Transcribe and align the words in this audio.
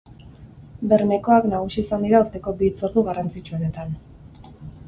Bermekoak 0.93 1.45
nagusi 1.51 1.79
izan 1.83 2.07
dira 2.07 2.23
urteko 2.25 2.57
bi 2.63 2.71
hitzordu 2.71 3.07
garrantzitsuenetan. 3.11 3.97